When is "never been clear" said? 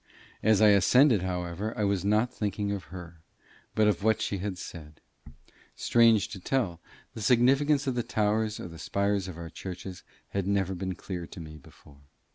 10.47-11.27